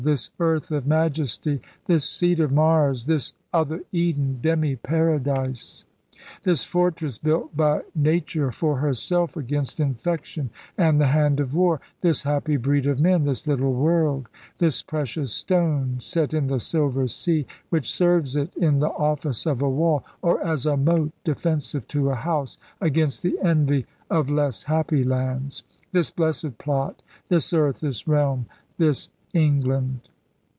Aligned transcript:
This 0.03 0.31
earth 0.39 0.71
of 0.71 0.87
majesty, 0.87 1.61
this 1.85 2.09
seat 2.09 2.39
of 2.39 2.51
Mars, 2.51 3.05
This 3.05 3.35
other 3.53 3.81
Eden, 3.91 4.39
demi 4.41 4.75
paradise; 4.75 5.85
This 6.41 6.63
fortress 6.63 7.19
built 7.19 7.55
by 7.55 7.81
nature 7.93 8.51
for 8.51 8.77
herself 8.79 9.37
Against 9.37 9.79
infection 9.79 10.49
and 10.75 10.99
the 10.99 11.05
hand 11.09 11.39
of 11.39 11.53
war; 11.53 11.81
This 12.01 12.23
happy 12.23 12.57
breed 12.57 12.87
of 12.87 12.99
men, 12.99 13.25
this 13.25 13.45
little 13.45 13.73
world; 13.75 14.27
This 14.57 14.81
precious 14.81 15.33
stone 15.33 15.97
set 15.99 16.33
in 16.33 16.47
the 16.47 16.59
silver 16.59 17.05
sea. 17.07 17.45
Which 17.69 17.93
serves 17.93 18.35
it 18.35 18.55
in 18.55 18.79
the 18.79 18.89
office 18.89 19.45
of 19.45 19.61
a 19.61 19.69
wall. 19.69 20.03
Or 20.23 20.43
as 20.43 20.65
a 20.65 20.75
moat 20.75 21.11
defensive 21.23 21.87
to 21.89 22.09
a 22.09 22.15
house. 22.15 22.57
Against 22.81 23.21
the 23.21 23.37
envy 23.43 23.85
of 24.09 24.31
less 24.31 24.63
happy 24.63 25.03
lands: 25.03 25.61
This 25.91 26.09
blessed 26.09 26.57
plot, 26.57 27.03
this 27.29 27.53
earth, 27.53 27.81
this 27.81 28.07
realm, 28.07 28.47
this 28.79 29.09
England. 29.33 30.01